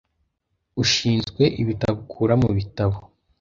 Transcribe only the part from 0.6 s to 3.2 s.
Ushinzwe ibitabo ukura mubitabo.